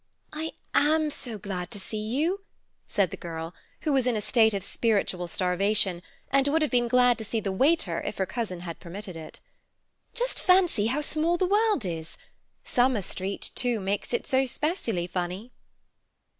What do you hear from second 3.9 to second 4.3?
was in a